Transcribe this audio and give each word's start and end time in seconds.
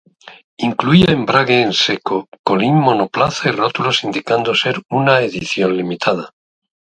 Incluía 0.69 1.11
embrague 1.17 1.57
en 1.61 1.73
seco, 1.73 2.17
colín 2.41 2.73
monoplaza 2.73 3.49
y 3.49 3.51
rótulos 3.51 4.03
indicando 4.03 4.55
ser 4.55 4.81
una 4.89 5.19
edición 5.21 5.77
limitada. 5.77 6.33